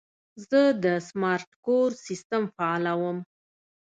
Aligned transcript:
زه 0.49 0.61
د 0.83 0.85
سمارټ 1.07 1.49
کور 1.65 1.89
سیسټم 2.07 2.43
فعالوم. 2.55 3.17